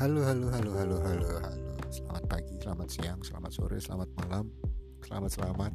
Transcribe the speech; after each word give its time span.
Halo, 0.00 0.24
halo, 0.24 0.48
halo, 0.48 0.72
halo, 0.80 0.96
halo, 1.04 1.28
halo. 1.44 1.76
Selamat 1.92 2.24
pagi, 2.24 2.56
selamat 2.56 2.88
siang, 2.88 3.20
selamat 3.20 3.52
sore, 3.52 3.76
selamat 3.84 4.08
malam, 4.16 4.48
selamat 5.04 5.28
selamat. 5.28 5.72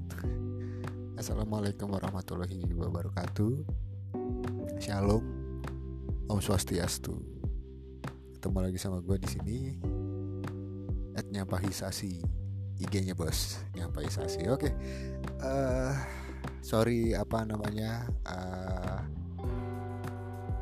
Assalamualaikum 1.22 1.94
warahmatullahi 1.94 2.66
wabarakatuh. 2.74 3.54
Shalom, 4.82 5.22
Om 6.26 6.42
Swastiastu. 6.42 7.22
Ketemu 8.34 8.66
lagi 8.66 8.82
sama 8.82 8.98
gue 9.06 9.14
di 9.22 9.30
sini. 9.30 9.58
At 11.14 11.30
nyampahisasi, 11.30 12.18
IG-nya 12.82 13.14
bos, 13.14 13.62
nyampahisasi. 13.78 14.50
Oke, 14.50 14.74
uh, 15.38 15.94
sorry 16.66 17.14
apa 17.14 17.46
namanya. 17.46 18.10
Uh, 18.26 19.06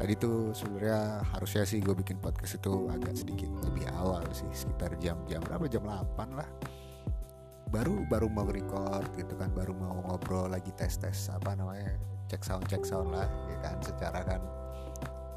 tadi 0.03 0.20
tuh 0.20 0.52
sebenarnya 0.52 1.23
harusnya 1.31 1.63
sih 1.63 1.80
gue 1.80 1.95
bikin 1.95 2.20
podcast 2.20 2.59
itu 2.59 2.91
agak 2.91 3.16
sedikit 3.16 3.48
lebih 3.63 3.88
awal 3.95 4.20
sih 4.35 4.52
sekitar 4.52 4.99
jam-jam 4.99 5.39
berapa? 5.39 5.63
Jam 5.71 5.88
8 5.88 6.35
lah. 6.35 6.49
Baru 7.71 8.03
baru 8.11 8.27
mau 8.27 8.44
record 8.44 9.08
gitu 9.16 9.31
kan 9.39 9.55
baru 9.55 9.71
mau 9.71 10.03
ngobrol 10.03 10.52
lagi 10.52 10.75
tes 10.75 10.99
tes 10.99 11.31
apa 11.31 11.55
namanya 11.55 11.95
cek 12.27 12.44
sound 12.44 12.67
cek 12.67 12.84
sound 12.84 13.16
lah 13.16 13.31
ya 13.47 13.58
kan? 13.63 13.80
Secara 13.80 14.20
kan 14.27 14.41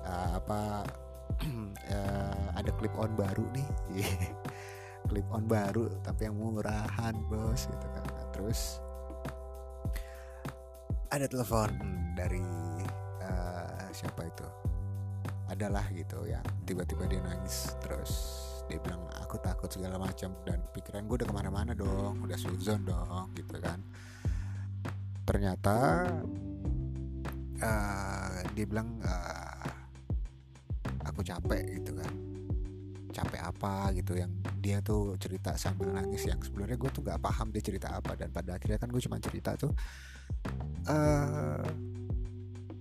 uh, 0.02 0.30
apa 0.34 0.83
uh, 1.95 2.51
ada 2.59 2.71
clip 2.74 2.98
on 2.98 3.15
baru 3.15 3.46
nih. 3.55 3.69
Clip 5.07 5.30
on 5.30 5.46
baru 5.46 5.87
tapi 6.02 6.27
yang 6.27 6.35
murahan 6.35 7.15
bos 7.30 7.71
gitu 7.71 7.87
kan. 7.95 8.02
Nah, 8.02 8.27
terus 8.35 8.83
ada 11.15 11.30
telepon 11.30 11.71
dari 12.18 12.43
siapa 13.97 14.29
itu. 14.29 14.45
Adalah 15.49 15.89
gitu 15.97 16.29
ya 16.29 16.45
tiba-tiba 16.69 17.09
dia 17.09 17.23
nangis 17.25 17.73
terus 17.80 18.13
dia 18.69 18.77
bilang 18.83 19.09
aku 19.16 19.41
takut 19.41 19.73
segala 19.73 19.97
macam. 19.97 20.37
Dan 20.45 20.61
pikiran 20.77 21.09
gue 21.09 21.25
udah 21.25 21.29
ke 21.33 21.35
mana-mana 21.35 21.73
dong 21.73 22.21
udah 22.21 22.37
suzon 22.37 22.85
dong 22.85 23.33
gitu 23.33 23.57
kan. 23.57 23.80
Ternyata 25.24 25.77
uh, 27.65 28.37
dia 28.52 28.67
bilang 28.69 29.01
uh, 29.01 29.67
aku 31.09 31.24
capek 31.24 31.80
gitu 31.80 31.97
kan. 31.97 32.13
Capek 33.17 33.41
apa? 33.49 33.97
gitu 33.97 34.13
yang 34.13 34.29
dia 34.61 34.85
tuh 34.85 35.17
cerita 35.17 35.57
sambil 35.57 35.89
nangis 35.89 36.29
yang 36.29 36.37
sebenarnya 36.43 36.77
gue 36.77 36.91
tuh 36.93 37.01
nggak 37.01 37.23
paham 37.23 37.49
dia 37.49 37.63
cerita 37.65 37.97
apa. 37.97 38.13
Dan 38.13 38.29
pada 38.29 38.61
akhirnya 38.61 38.77
kan 38.77 38.93
gue 38.93 39.01
cuma 39.01 39.17
cerita 39.23 39.57
tuh 39.57 39.73
uh, 40.91 41.65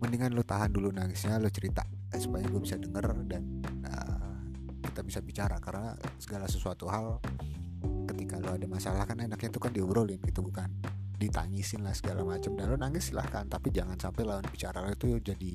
mendingan 0.05 0.37
lo 0.37 0.45
tahan 0.45 0.69
dulu 0.69 0.93
nangisnya 0.93 1.41
lo 1.41 1.49
cerita 1.49 1.81
eh, 2.13 2.21
supaya 2.21 2.45
gue 2.45 2.61
bisa 2.61 2.77
denger 2.77 3.05
dan 3.25 3.43
uh, 3.89 4.37
kita 4.85 5.01
bisa 5.01 5.19
bicara. 5.25 5.57
Karena 5.57 5.97
segala 6.21 6.45
sesuatu 6.45 6.85
hal 6.85 7.17
ketika 8.13 8.37
lo 8.37 8.53
ada 8.53 8.69
masalah 8.69 9.09
kan 9.09 9.17
enaknya 9.17 9.49
itu 9.49 9.59
kan 9.59 9.73
diobrolin 9.73 10.21
gitu 10.21 10.45
bukan 10.45 10.69
ditangisin 11.17 11.81
lah 11.81 11.95
segala 11.97 12.21
macam 12.21 12.53
dan 12.53 12.69
lo 12.69 12.77
nangis 12.77 13.09
silahkan. 13.09 13.49
Tapi 13.49 13.73
jangan 13.73 13.97
sampai 13.97 14.23
lawan 14.23 14.45
bicara 14.45 14.85
lo 14.85 14.93
itu 14.93 15.17
jadi 15.17 15.53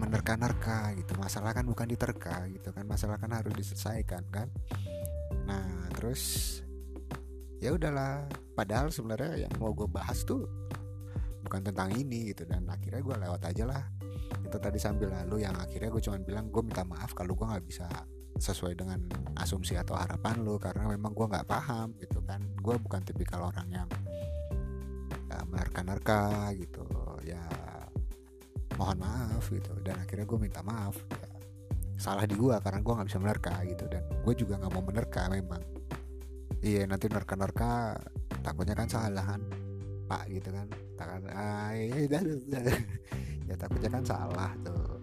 menerka-nerka 0.00 0.96
gitu. 0.96 1.12
Masalah 1.20 1.52
kan 1.52 1.68
bukan 1.68 1.84
diterka 1.84 2.48
gitu 2.48 2.72
kan. 2.72 2.88
Masalah 2.88 3.20
kan 3.20 3.30
harus 3.36 3.52
diselesaikan 3.52 4.24
kan. 4.32 4.48
Nah 5.44 5.92
terus 5.92 6.64
ya 7.60 7.76
udahlah. 7.76 8.24
Padahal 8.52 8.92
sebenarnya 8.92 9.48
yang 9.48 9.52
mau 9.60 9.72
gue 9.72 9.88
bahas 9.88 10.24
tuh 10.28 10.44
bukan 11.42 11.60
tentang 11.62 11.90
ini 11.94 12.32
gitu. 12.32 12.46
Dan 12.46 12.66
akhirnya 12.70 13.02
gue 13.02 13.16
lewat 13.28 13.42
aja 13.46 13.64
lah. 13.66 13.82
Itu 14.46 14.56
tadi 14.58 14.78
sambil 14.78 15.12
lalu 15.12 15.44
yang 15.44 15.54
akhirnya 15.58 15.90
gue 15.92 16.02
cuma 16.02 16.18
bilang 16.22 16.48
gue 16.48 16.62
minta 16.64 16.86
maaf 16.86 17.12
kalau 17.12 17.36
gue 17.36 17.46
nggak 17.46 17.66
bisa 17.66 17.86
sesuai 18.32 18.74
dengan 18.74 18.98
asumsi 19.38 19.76
atau 19.76 19.94
harapan 19.94 20.40
lo 20.42 20.56
karena 20.56 20.88
memang 20.88 21.12
gue 21.12 21.26
nggak 21.28 21.46
paham 21.46 21.94
gitu 22.00 22.22
kan. 22.24 22.40
Gue 22.58 22.78
bukan 22.80 23.02
tipikal 23.04 23.50
orang 23.50 23.68
yang 23.70 23.88
uh, 25.30 25.44
menerka-nerka 25.50 26.50
gitu. 26.56 26.86
Ya 27.26 27.42
mohon 28.80 28.98
maaf 29.02 29.46
gitu. 29.52 29.74
Dan 29.84 30.00
akhirnya 30.00 30.24
gue 30.24 30.38
minta 30.40 30.64
maaf 30.64 30.96
ya, 31.12 31.28
salah 32.00 32.24
di 32.24 32.34
gue 32.34 32.56
karena 32.62 32.80
gue 32.80 32.92
nggak 32.96 33.08
bisa 33.10 33.20
menerka 33.20 33.54
gitu. 33.68 33.84
Dan 33.90 34.02
gue 34.22 34.34
juga 34.34 34.56
nggak 34.58 34.72
mau 34.72 34.82
menerka 34.82 35.28
memang. 35.28 35.62
Iya 36.62 36.86
nanti 36.86 37.10
nerka-nerka 37.10 37.98
takutnya 38.42 38.74
kan 38.74 38.86
salah 38.90 39.34
kan 39.34 39.42
pak 40.06 40.26
gitu 40.30 40.50
kan 40.50 40.66
tangan. 41.02 41.22
Ah, 41.34 41.74
iya, 41.74 42.06
ya 43.50 43.54
takutnya 43.58 43.90
kan 43.90 44.04
salah 44.06 44.54
tuh. 44.62 45.02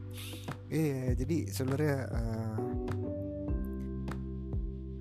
Iya 0.70 1.18
jadi 1.18 1.50
sebenarnya 1.50 1.98
uh, 2.14 2.58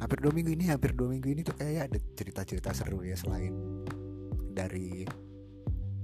hampir 0.01 0.19
dua 0.25 0.33
minggu 0.33 0.51
ini 0.57 0.65
hampir 0.73 0.97
dua 0.97 1.13
minggu 1.13 1.29
ini 1.29 1.41
tuh 1.45 1.53
kayak 1.61 1.93
ada 1.93 1.99
cerita-cerita 2.17 2.73
seru 2.73 3.05
ya 3.05 3.13
selain 3.15 3.53
dari 4.57 5.05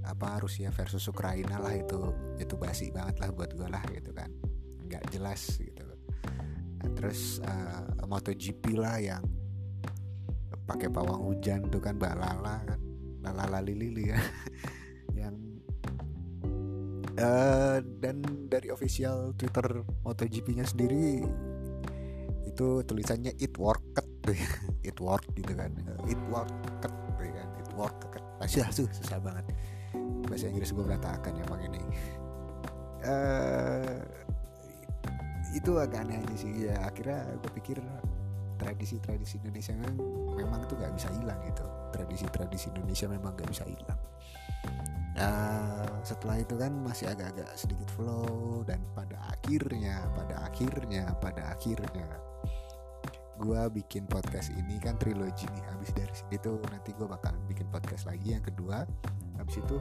apa 0.05 0.37
Rusia 0.37 0.69
versus 0.69 1.01
Ukraina 1.09 1.57
lah 1.57 1.73
itu. 1.73 2.13
Itu 2.37 2.55
basi 2.61 2.93
banget 2.93 3.25
lah 3.25 3.33
buat 3.33 3.51
gue 3.57 3.65
lah 3.65 3.81
gitu 3.89 4.13
kan. 4.13 4.29
Nggak 4.85 5.09
jelas 5.09 5.57
gitu. 5.57 5.81
Nah, 6.81 6.89
terus 6.93 7.41
uh, 7.41 8.05
MotoGP 8.05 8.77
lah 8.77 9.01
yang 9.01 9.25
pakai 10.69 10.93
pawang 10.93 11.25
hujan 11.25 11.65
tuh 11.73 11.81
kan 11.81 11.97
balala 11.97 12.61
kan. 12.63 12.79
Lalala 13.25 13.65
lili 13.65 14.13
ya 14.13 14.21
dan 17.15 18.19
dari 18.51 18.67
official 18.67 19.31
Twitter 19.39 19.83
MotoGP-nya 20.03 20.67
sendiri 20.67 21.23
itu 22.45 22.67
tulisannya 22.87 23.35
it 23.39 23.55
worked 23.59 23.83
it 24.89 24.97
worked 24.99 25.31
gitu 25.35 25.53
kan. 25.55 25.71
It 26.07 26.19
worked 26.27 26.55
gitu 26.83 27.31
kan. 27.31 27.47
It 27.59 27.71
worked 27.75 28.03
susah, 28.45 28.69
susah 28.71 29.19
banget. 29.23 29.45
Bahasa 30.27 30.49
Inggris 30.49 30.71
gue 30.75 30.83
berantakan 30.83 31.33
emang 31.39 31.61
ini. 31.65 31.81
Uh, 33.05 34.01
itu 35.53 35.71
agak 35.77 36.05
aneh 36.05 36.19
aja 36.19 36.35
sih. 36.35 36.51
Ya 36.69 36.75
akhirnya 36.83 37.25
gue 37.39 37.51
pikir 37.57 37.77
tradisi-tradisi 38.55 39.39
Indonesia 39.43 39.75
memang, 39.75 39.95
memang 40.35 40.59
tuh 40.67 40.75
nggak 40.79 40.93
bisa 40.95 41.09
hilang 41.15 41.39
gitu. 41.47 41.65
Tradisi-tradisi 41.95 42.71
Indonesia 42.75 43.07
memang 43.09 43.31
nggak 43.35 43.49
bisa 43.49 43.63
hilang 43.67 43.99
nah 45.15 45.87
setelah 46.03 46.43
itu 46.43 46.59
kan 46.59 46.75
masih 46.83 47.07
agak-agak 47.07 47.47
sedikit 47.55 47.87
flow 47.95 48.67
dan 48.67 48.83
pada 48.91 49.15
akhirnya 49.31 50.11
pada 50.11 50.43
akhirnya 50.43 51.15
pada 51.23 51.55
akhirnya 51.55 52.19
gue 53.35 53.61
bikin 53.83 54.07
podcast 54.07 54.51
ini 54.55 54.79
kan 54.79 54.95
trilogi 54.95 55.43
nih. 55.51 55.63
Habis 55.67 55.91
dari 55.91 56.15
situ 56.15 56.55
nanti 56.71 56.95
gue 56.95 57.07
bakal 57.07 57.35
bikin 57.51 57.67
podcast 57.67 58.07
lagi 58.07 58.31
yang 58.31 58.43
kedua. 58.43 58.87
Habis 59.35 59.59
itu 59.59 59.75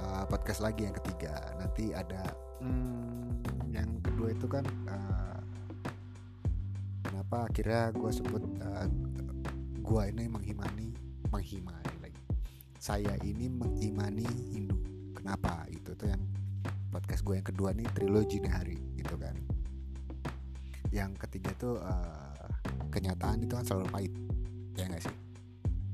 uh, 0.00 0.24
podcast 0.24 0.64
lagi 0.64 0.88
yang 0.88 0.96
ketiga. 0.96 1.36
Nanti 1.60 1.92
ada 1.92 2.24
hmm, 2.64 3.44
yang 3.68 4.00
kedua 4.00 4.32
itu 4.32 4.46
kan 4.48 4.64
uh, 4.88 5.40
kenapa 7.04 7.52
akhirnya 7.52 7.92
gue 7.92 8.10
sebut 8.10 8.42
uh, 8.64 8.88
gue 9.76 10.02
ini 10.10 10.24
menghimani 10.26 10.88
menghimani 11.28 11.85
saya 12.78 13.16
ini 13.24 13.48
mengimani 13.48 14.26
Hindu. 14.52 14.76
Kenapa? 15.16 15.64
Itu 15.72 15.96
tuh 15.96 16.12
yang 16.12 16.22
podcast 16.92 17.26
gue 17.26 17.36
yang 17.36 17.46
kedua 17.46 17.76
nih 17.76 17.86
trilogi 17.92 18.40
nih 18.40 18.52
hari 18.52 18.78
gitu 18.96 19.16
kan. 19.18 19.36
Yang 20.94 21.10
ketiga 21.26 21.50
tuh 21.56 21.76
uh, 21.82 22.46
kenyataan 22.88 23.44
itu 23.44 23.52
kan 23.52 23.64
selalu 23.66 23.86
pahit 23.92 24.12
ya 24.76 24.88
nggak 24.88 25.04
sih? 25.04 25.16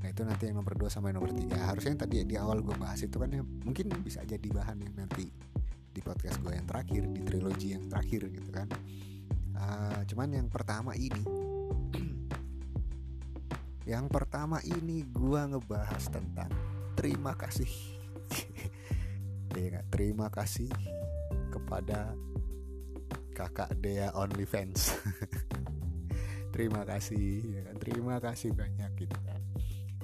Nah 0.03 0.09
itu 0.11 0.23
nanti 0.27 0.51
yang 0.51 0.61
nomor 0.61 0.75
dua 0.75 0.91
sama 0.91 1.11
yang 1.11 1.23
nomor 1.23 1.33
tiga. 1.35 1.59
Harusnya 1.63 1.95
yang 1.95 2.03
tadi 2.03 2.17
di 2.27 2.37
awal 2.39 2.61
gue 2.61 2.75
bahas 2.77 3.01
itu 3.03 3.17
kan 3.19 3.31
ya 3.31 3.43
mungkin 3.43 3.91
bisa 4.03 4.23
jadi 4.27 4.49
bahan 4.51 4.83
yang 4.83 4.95
nanti 4.95 5.31
di 5.93 6.01
podcast 6.01 6.41
gue 6.41 6.55
yang 6.55 6.65
terakhir 6.65 7.05
di 7.11 7.21
trilogi 7.23 7.75
yang 7.75 7.85
terakhir 7.87 8.31
gitu 8.31 8.51
kan. 8.51 8.67
Uh, 9.53 10.01
cuman 10.11 10.29
yang 10.35 10.49
pertama 10.51 10.91
ini 10.99 11.23
yang 13.93 14.07
pertama 14.07 14.63
ini 14.63 15.03
gua 15.07 15.51
ngebahas 15.51 16.03
tentang 16.11 16.51
terima 17.03 17.35
kasih. 17.35 17.67
Ya 19.53 19.85
terima 19.93 20.33
kasih 20.33 20.73
kepada 21.53 22.17
kakak 23.37 23.69
Dea 23.85 24.09
OnlyFans. 24.17 24.97
Terima 26.57 26.85
kasih 26.85 27.41
ya 27.49 27.61
kan? 27.65 27.77
Terima 27.81 28.17
kasih 28.17 28.57
banyak 28.57 28.91
gitu 28.97 29.19
kan. 29.25 29.41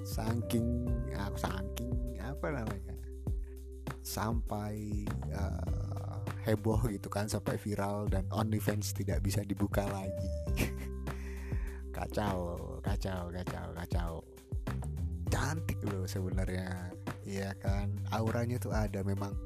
Saking 0.05 0.89
aku 1.17 1.37
saking 1.41 2.21
apa 2.21 2.47
namanya 2.61 2.97
sampai 4.00 5.05
uh, 5.33 6.25
heboh 6.49 6.85
gitu 6.89 7.12
kan 7.12 7.29
sampai 7.29 7.61
viral 7.61 8.09
dan 8.09 8.25
OnlyFans 8.33 8.97
tidak 8.97 9.21
bisa 9.21 9.45
dibuka 9.45 9.85
lagi. 9.89 10.33
Kacau 11.97 12.79
kacau 12.81 13.33
kacau 13.33 13.67
kacau 13.75 14.12
cantik 15.28 15.78
loh 15.84 16.04
sebenarnya. 16.08 16.92
Ya 17.25 17.52
kan? 17.60 17.92
Auranya 18.12 18.56
tuh 18.58 18.72
ada 18.72 19.04
memang. 19.04 19.36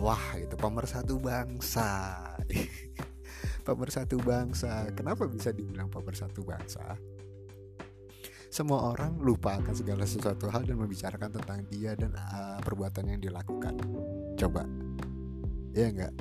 Wah 0.00 0.36
itu 0.40 0.56
pemersatu 0.56 1.20
bangsa. 1.20 2.16
Pemersatu 3.68 4.16
bangsa. 4.20 4.88
Kenapa 4.96 5.28
bisa 5.28 5.52
dibilang 5.52 5.92
pemersatu 5.92 6.40
bangsa? 6.42 6.96
Semua 8.50 8.90
orang 8.90 9.20
lupa 9.20 9.60
akan 9.60 9.76
segala 9.76 10.02
sesuatu 10.08 10.50
hal 10.50 10.66
dan 10.66 10.80
membicarakan 10.80 11.30
tentang 11.38 11.60
dia 11.70 11.94
dan 11.94 12.10
uh, 12.16 12.58
perbuatan 12.64 13.14
yang 13.14 13.20
dilakukan. 13.22 13.78
Coba. 14.34 14.66
Ya 15.70 15.86
enggak 15.86 16.16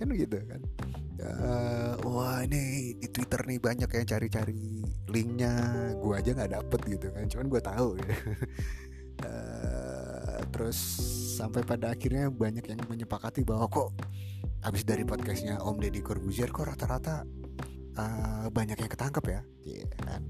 kan 0.00 0.08
begitu 0.08 0.40
kan? 0.48 0.62
Uh, 1.20 1.92
wah 2.08 2.40
ini 2.40 2.96
di 2.96 3.08
Twitter 3.12 3.44
nih 3.44 3.60
banyak 3.60 3.90
yang 3.92 4.06
cari-cari 4.08 4.79
linknya 5.10 5.52
gue 5.98 6.14
aja 6.14 6.30
nggak 6.32 6.52
dapet 6.54 6.80
gitu 6.86 7.06
kan 7.10 7.24
cuman 7.26 7.46
gue 7.50 7.62
tahu 7.62 7.88
ya. 7.98 8.14
Uh, 9.20 10.40
terus 10.54 10.78
sampai 11.36 11.62
pada 11.66 11.92
akhirnya 11.92 12.30
banyak 12.32 12.64
yang 12.64 12.80
menyepakati 12.88 13.44
bahwa 13.44 13.66
kok 13.68 13.90
abis 14.64 14.82
dari 14.84 15.04
podcastnya 15.04 15.60
Om 15.60 15.76
Deddy 15.80 16.00
Corbuzier 16.00 16.52
kok 16.52 16.68
rata-rata 16.68 17.24
uh, 17.96 18.46
banyak 18.52 18.76
yang 18.78 18.90
ketangkep 18.90 19.24
ya 19.28 19.40
yeah, 19.64 19.88
kan. 20.00 20.22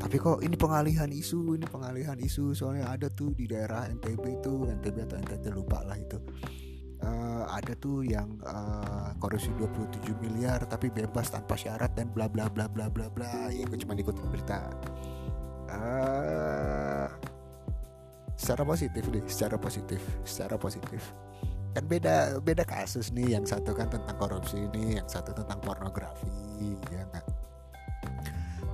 Tapi 0.00 0.16
kok 0.16 0.40
ini 0.40 0.56
pengalihan 0.56 1.08
isu 1.08 1.56
ini 1.56 1.64
pengalihan 1.68 2.16
isu 2.16 2.56
soalnya 2.56 2.92
ada 2.92 3.08
tuh 3.12 3.32
di 3.36 3.48
daerah 3.48 3.88
NTB 3.88 4.40
itu 4.40 4.52
NTB 4.68 4.96
atau 5.08 5.16
NTT 5.20 5.44
lupa 5.52 5.84
lah 5.84 5.96
itu 5.96 6.18
uh, 7.04 7.44
ada 7.52 7.76
tuh 7.76 8.02
yang 8.02 8.40
uh, 8.42 9.12
korupsi 9.20 9.52
27 9.60 10.16
miliar 10.24 10.64
tapi 10.64 10.88
bebas 10.88 11.28
tanpa 11.30 11.54
syarat 11.54 11.92
dan 11.92 12.10
bla 12.10 12.26
bla 12.26 12.48
bla 12.48 12.66
bla 12.66 12.88
bla 12.88 13.06
bla. 13.12 13.52
Ya 13.52 13.68
gue 13.68 13.78
cuma 13.78 13.94
ikutin 13.94 14.26
berita. 14.32 14.72
Uh, 15.68 17.08
secara 18.34 18.62
positif 18.66 19.02
deh 19.08 19.24
secara 19.28 19.56
positif 19.60 20.00
secara 20.24 20.56
positif. 20.56 21.02
Kan 21.74 21.90
beda 21.90 22.38
beda 22.38 22.62
kasus 22.62 23.10
nih 23.10 23.34
yang 23.34 23.44
satu 23.44 23.74
kan 23.74 23.90
tentang 23.90 24.14
korupsi 24.14 24.62
ini 24.70 24.98
yang 24.98 25.08
satu 25.10 25.34
tentang 25.34 25.58
pornografi 25.58 26.30
ya 26.90 27.02
enggak? 27.10 27.26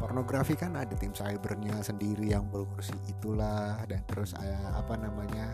Pornografi 0.01 0.57
kan 0.57 0.77
ada 0.77 0.93
tim 0.97 1.13
cybernya 1.13 1.81
sendiri 1.85 2.33
yang 2.33 2.49
berurusi 2.49 2.97
itulah 3.09 3.81
dan 3.89 4.01
terus 4.09 4.33
apa 4.73 4.97
namanya 4.97 5.49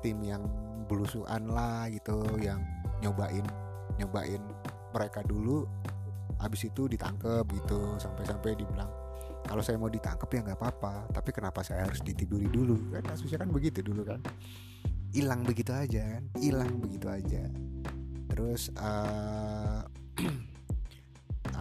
tim 0.00 0.20
yang 0.24 0.44
belusuan 0.86 1.50
lah 1.50 1.90
gitu 1.90 2.22
yang 2.40 2.62
nyobain 3.02 3.44
nyobain 4.00 4.40
mereka 4.94 5.20
dulu 5.26 5.66
habis 6.40 6.68
itu 6.68 6.88
ditangkep 6.88 7.44
gitu 7.52 7.96
sampai-sampai 8.00 8.56
dibilang 8.56 8.88
kalau 9.46 9.62
saya 9.62 9.78
mau 9.78 9.86
ditangkep 9.86 10.26
ya 10.26 10.40
nggak 10.42 10.58
apa-apa 10.58 10.94
tapi 11.14 11.30
kenapa 11.30 11.62
saya 11.62 11.86
harus 11.86 12.02
ditiduri 12.02 12.50
dulu? 12.50 12.90
Kan 12.90 13.06
kasusnya 13.06 13.38
kan 13.38 13.50
begitu 13.54 13.78
dulu 13.78 14.02
kan. 14.02 14.18
Hilang 15.14 15.46
begitu 15.46 15.70
aja 15.70 16.02
kan 16.18 16.24
hilang 16.42 16.82
begitu 16.82 17.06
aja. 17.06 17.46
Terus 18.26 18.74
uh, 18.82 19.86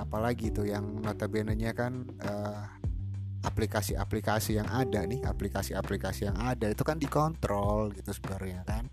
apalagi 0.01 0.49
tuh 0.49 0.65
yang 0.65 0.83
notabene 0.99 1.53
nya 1.53 1.77
kan 1.77 2.09
uh, 2.25 2.65
aplikasi-aplikasi 3.45 4.57
yang 4.57 4.67
ada 4.67 5.05
nih 5.05 5.21
aplikasi-aplikasi 5.21 6.33
yang 6.33 6.37
ada 6.41 6.73
itu 6.73 6.81
kan 6.81 6.97
dikontrol 6.97 7.93
gitu 7.93 8.09
sebenarnya 8.09 8.65
kan 8.65 8.89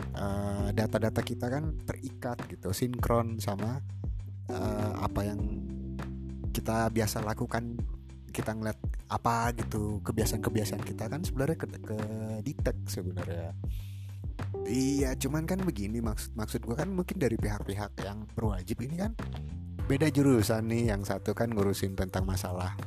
eh, 0.00 0.68
data-data 0.74 1.20
kita 1.22 1.46
kan 1.48 1.76
terikat 1.86 2.38
gitu 2.48 2.70
sinkron 2.74 3.38
sama 3.38 3.80
uh, 4.50 4.92
apa 5.00 5.20
yang 5.26 5.40
kita 6.50 6.90
biasa 6.90 7.22
lakukan 7.22 7.78
kita 8.30 8.54
ngeliat 8.54 8.78
apa 9.10 9.50
gitu 9.58 9.98
kebiasaan-kebiasaan 10.06 10.82
kita 10.86 11.10
kan 11.10 11.22
sebenarnya 11.26 11.56
ke, 11.58 11.66
ke 11.82 11.98
detect 12.46 12.80
sebenarnya. 12.86 13.54
Iya 14.66 15.14
cuman 15.18 15.44
kan 15.46 15.60
begini 15.62 15.98
maksud 15.98 16.34
maksud 16.38 16.60
gue 16.62 16.76
kan 16.78 16.88
mungkin 16.90 17.18
dari 17.18 17.36
pihak-pihak 17.36 17.92
yang 18.06 18.24
berwajib 18.34 18.78
ini 18.82 18.96
kan 19.02 19.12
beda 19.90 20.06
jurusan 20.08 20.70
nih 20.70 20.94
yang 20.94 21.02
satu 21.02 21.34
kan 21.34 21.50
ngurusin 21.50 21.98
tentang 21.98 22.22
masalah 22.22 22.78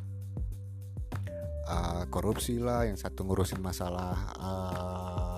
uh, 1.67 2.03
korupsi 2.07 2.57
lah 2.59 2.87
yang 2.87 2.95
satu 2.95 3.27
ngurusin 3.27 3.59
masalah 3.59 4.15
uh, 4.39 5.32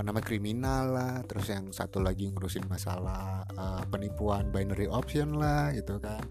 apa 0.00 0.16
nama 0.16 0.24
kriminal 0.24 0.96
lah 0.96 1.20
terus 1.28 1.52
yang 1.52 1.76
satu 1.76 2.00
lagi 2.00 2.32
ngurusin 2.32 2.64
masalah 2.64 3.44
uh, 3.52 3.84
penipuan 3.92 4.48
binary 4.48 4.88
option 4.88 5.36
lah 5.36 5.76
gitu 5.76 6.00
kan. 6.00 6.24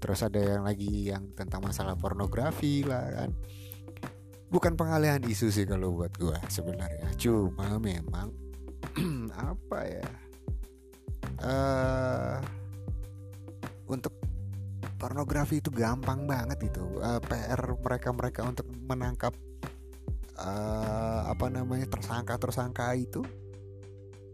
Terus 0.00 0.24
ada 0.24 0.40
yang 0.40 0.64
lagi 0.64 1.12
yang 1.12 1.28
tentang 1.36 1.60
masalah 1.60 2.00
pornografi 2.00 2.80
lah 2.80 3.04
kan. 3.12 3.36
Bukan 4.48 4.72
pengalihan 4.80 5.20
isu 5.20 5.52
sih 5.52 5.68
kalau 5.68 6.00
buat 6.00 6.16
gue 6.16 6.32
sebenarnya 6.48 7.12
cuma 7.20 7.76
memang 7.76 8.32
apa 9.52 9.78
ya 9.84 10.08
uh, 11.44 12.40
untuk 13.84 14.16
pornografi 14.96 15.60
itu 15.60 15.68
gampang 15.68 16.24
banget 16.24 16.72
itu 16.72 17.04
uh, 17.04 17.20
PR 17.20 17.68
mereka 17.84 18.08
mereka 18.16 18.40
untuk 18.48 18.64
menangkap 18.88 19.36
uh, 20.38 21.30
apa 21.30 21.46
namanya 21.50 21.86
tersangka 21.86 22.34
tersangka 22.38 22.94
itu 22.94 23.22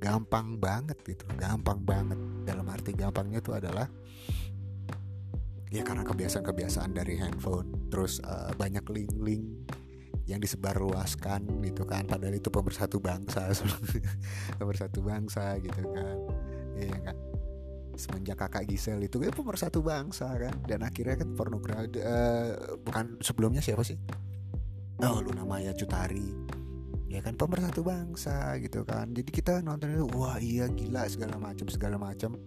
gampang 0.01 0.57
banget 0.57 0.97
gitu 1.05 1.25
gampang 1.37 1.81
banget. 1.85 2.19
Dalam 2.49 2.67
arti 2.73 2.97
gampangnya 2.97 3.45
itu 3.45 3.53
adalah 3.53 3.87
ya 5.71 5.87
karena 5.87 6.03
kebiasaan-kebiasaan 6.03 6.91
dari 6.97 7.15
handphone 7.21 7.93
terus 7.93 8.19
uh, 8.25 8.51
banyak 8.57 8.83
link-link 8.91 9.45
yang 10.25 10.41
disebarluaskan 10.41 11.61
gitu 11.67 11.85
kan. 11.85 12.09
Padahal 12.09 12.39
itu 12.41 12.49
pemersatu 12.49 12.97
bangsa 12.99 13.53
pemersatu 14.61 15.05
bangsa 15.05 15.61
gitu 15.61 15.85
kan. 15.85 16.17
Ya 16.81 16.99
kan? 17.13 17.17
Semenjak 18.01 18.41
kakak 18.41 18.65
Gisel 18.65 19.05
itu 19.05 19.21
ya 19.21 19.29
pemersatu 19.29 19.85
bangsa 19.85 20.33
kan. 20.41 20.55
Dan 20.65 20.81
akhirnya 20.81 21.21
kan 21.21 21.37
pornografi 21.37 22.01
uh, 22.01 22.79
bukan 22.81 23.21
sebelumnya 23.21 23.61
siapa 23.61 23.85
sih 23.85 24.01
oh 25.01 25.19
lu 25.25 25.31
namanya 25.33 25.73
Cutari. 25.73 26.33
Ya 27.11 27.19
kan 27.19 27.35
pemersatu 27.35 27.83
bangsa 27.83 28.55
gitu 28.63 28.87
kan. 28.87 29.11
Jadi 29.11 29.31
kita 29.35 29.59
nonton 29.67 29.91
itu 29.91 30.07
wah 30.15 30.39
iya 30.39 30.71
gila 30.71 31.11
segala 31.11 31.37
macam 31.43 31.67
segala 31.67 31.99
macam 31.99 32.39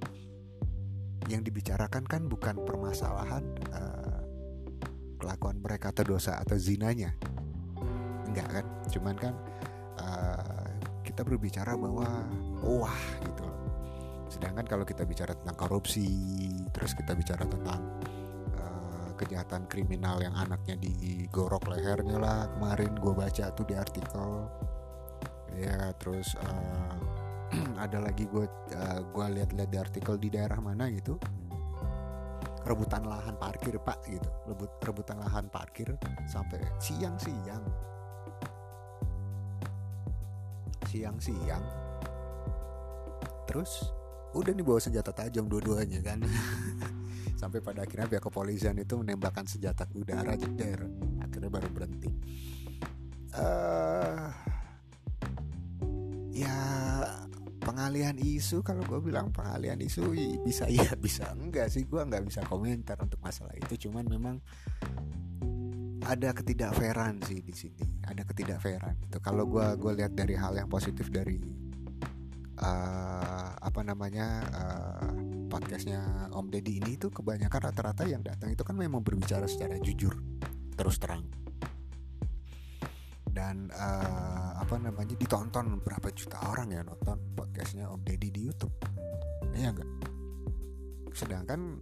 yang 1.28 1.44
dibicarakan 1.44 2.04
kan 2.08 2.28
bukan 2.28 2.56
permasalahan 2.64 3.44
uh, 3.76 4.24
kelakuan 5.20 5.60
mereka 5.60 5.92
atau 5.92 6.16
dosa 6.16 6.40
atau 6.40 6.56
zinanya. 6.56 7.12
Enggak 8.28 8.48
kan? 8.62 8.66
Cuman 8.88 9.16
kan 9.20 9.34
uh, 10.00 10.68
kita 11.04 11.22
berbicara 11.28 11.76
bahwa 11.76 12.08
wah 12.64 13.02
gitu 13.22 13.46
sedangkan 14.34 14.66
kalau 14.66 14.82
kita 14.82 15.06
bicara 15.06 15.38
tentang 15.38 15.54
korupsi 15.54 16.10
terus 16.74 16.98
kita 16.98 17.14
bicara 17.14 17.46
tentang 17.46 17.86
kejahatan 19.24 19.64
kriminal 19.72 20.20
yang 20.20 20.36
anaknya 20.36 20.76
digorok 20.76 21.72
lehernya 21.72 22.20
lah. 22.20 22.52
Kemarin 22.52 22.92
gue 23.00 23.14
baca 23.16 23.46
tuh 23.56 23.64
di 23.64 23.76
artikel. 23.80 24.28
Ya 25.56 25.96
terus 25.96 26.36
uh, 26.44 26.96
ada 27.84 28.04
lagi 28.04 28.28
gue 28.28 28.44
uh, 28.76 29.00
gue 29.08 29.26
lihat-lihat 29.40 29.70
di 29.72 29.80
artikel 29.80 30.20
di 30.20 30.28
daerah 30.28 30.60
mana 30.60 30.92
gitu. 30.92 31.16
Rebutan 32.68 33.08
lahan 33.08 33.40
parkir 33.40 33.80
pak 33.80 34.04
gitu. 34.12 34.30
Rebut 34.48 34.72
rebutan 34.84 35.20
lahan 35.24 35.48
parkir 35.48 35.96
sampai 36.28 36.60
siang-siang. 36.84 37.64
Siang-siang. 40.92 41.64
Terus 43.48 43.88
udah 44.34 44.50
nih 44.50 44.66
bawa 44.66 44.82
senjata 44.82 45.14
tajam 45.14 45.46
dua-duanya 45.46 46.02
kan 46.02 46.18
sampai 47.44 47.60
pada 47.60 47.84
akhirnya 47.84 48.08
pihak 48.08 48.24
kepolisian 48.24 48.80
itu 48.80 48.96
menembakkan 48.96 49.44
senjata 49.44 49.84
udara 49.92 50.40
jeder 50.40 50.88
akhirnya 51.20 51.52
baru 51.52 51.70
berhenti. 51.76 52.10
Uh, 53.36 54.32
ya 56.32 56.56
pengalihan 57.60 58.16
isu 58.16 58.64
kalau 58.64 58.80
gue 58.88 59.04
bilang 59.04 59.28
pengalihan 59.36 59.76
isu 59.76 60.16
bisa 60.48 60.72
iya 60.72 60.96
bisa 61.06 61.36
enggak 61.36 61.68
sih. 61.68 61.84
Gue 61.84 62.00
nggak 62.00 62.24
bisa 62.24 62.48
komentar 62.48 62.96
untuk 63.04 63.20
masalah 63.20 63.52
itu. 63.60 63.90
Cuman 63.90 64.08
memang 64.08 64.40
ada 66.08 66.32
ketidakfairan 66.32 67.20
sih 67.28 67.44
di 67.44 67.52
sini. 67.52 68.08
Ada 68.08 68.24
ketidakfairan 68.24 69.04
itu 69.04 69.20
kalau 69.20 69.44
gue 69.52 69.68
gue 69.76 69.92
lihat 70.00 70.16
dari 70.16 70.40
hal 70.40 70.56
yang 70.56 70.72
positif 70.72 71.12
dari 71.12 71.44
uh, 72.64 73.52
apa 73.60 73.82
namanya 73.84 74.28
uh, 74.56 75.33
podcastnya 75.54 76.34
Om 76.34 76.50
Deddy 76.50 76.82
ini 76.82 76.98
itu 76.98 77.14
kebanyakan 77.14 77.70
rata-rata 77.70 78.10
yang 78.10 78.26
datang 78.26 78.50
itu 78.50 78.66
kan 78.66 78.74
memang 78.74 79.06
berbicara 79.06 79.46
secara 79.46 79.78
jujur 79.78 80.18
terus 80.74 80.98
terang. 80.98 81.30
Dan 83.30 83.70
uh, 83.70 84.58
apa 84.58 84.82
namanya 84.82 85.14
ditonton 85.14 85.78
berapa 85.86 86.10
juta 86.18 86.42
orang 86.50 86.74
ya 86.74 86.82
nonton 86.82 87.38
podcastnya 87.38 87.86
Om 87.86 88.02
Deddy 88.02 88.34
di 88.34 88.42
YouTube. 88.50 88.74
Ya 89.54 89.70
enggak 89.70 89.86
sedangkan 91.14 91.78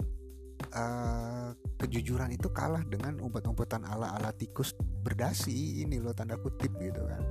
uh, 0.76 1.56
kejujuran 1.80 2.36
itu 2.36 2.52
kalah 2.52 2.84
dengan 2.84 3.24
umpet-umpetan 3.24 3.88
ala-ala 3.88 4.36
tikus 4.36 4.76
berdasi 5.08 5.88
ini 5.88 6.04
loh 6.04 6.12
tanda 6.12 6.36
kutip 6.36 6.76
gitu 6.76 7.08
kan. 7.08 7.24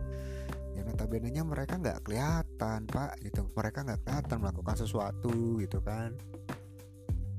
Ya 0.73 0.89
notabene 0.89 1.29
mereka 1.45 1.77
nggak 1.77 2.09
kelihatan 2.09 2.50
kelihatan 2.61 2.85
pak 2.85 3.17
gitu. 3.25 3.49
Mereka 3.57 3.79
nggak 3.89 4.01
kelihatan 4.05 4.39
melakukan 4.45 4.77
sesuatu 4.77 5.57
gitu 5.65 5.81
kan. 5.81 6.13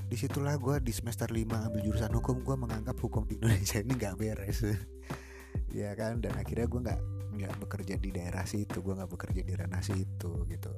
Di 0.10 0.18
situlah 0.18 0.58
gue 0.58 0.82
di 0.82 0.92
semester 0.92 1.30
5 1.30 1.46
ambil 1.72 1.82
jurusan 1.86 2.12
hukum 2.12 2.42
gue 2.42 2.56
menganggap 2.58 2.98
hukum 2.98 3.24
di 3.30 3.38
Indonesia 3.38 3.80
ini 3.80 3.94
nggak 3.94 4.18
beres. 4.18 4.66
Ya 5.72 5.96
kan? 5.96 6.20
Dan 6.20 6.36
akhirnya 6.36 6.68
gue 6.68 6.82
nggak 6.84 7.02
nggak 7.32 7.54
bekerja 7.64 7.96
di 7.96 8.12
daerah 8.12 8.44
situ 8.44 8.84
gue 8.84 8.92
nggak 8.92 9.08
bekerja 9.08 9.40
di 9.40 9.54
ranah 9.56 9.80
situ 9.80 10.44
gitu. 10.52 10.74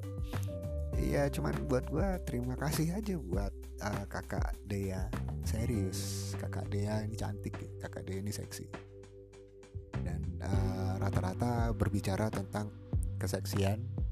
Iya 0.94 1.26
cuman 1.34 1.66
buat 1.66 1.90
gue 1.90 2.06
terima 2.22 2.54
kasih 2.54 2.94
aja 2.94 3.18
buat 3.18 3.50
uh, 3.82 4.04
kakak 4.06 4.54
Dea. 4.70 5.10
Serius 5.42 6.30
kakak 6.38 6.70
Dea 6.70 7.02
ini 7.02 7.18
cantik 7.18 7.58
kakak 7.82 8.06
Dea 8.06 8.22
ini 8.22 8.30
seksi. 8.30 8.66
Dan 9.98 10.22
uh, 10.42 10.94
rata-rata 11.02 11.74
berbicara 11.74 12.30
tentang 12.30 12.70
keseksian 13.18 14.03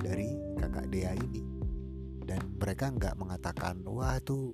dari 0.00 0.34
kakak 0.58 0.86
Dea 0.90 1.12
ini. 1.14 1.42
Dan 2.28 2.56
mereka 2.60 2.92
nggak 2.92 3.16
mengatakan 3.16 3.80
wah 3.88 4.20
itu 4.20 4.52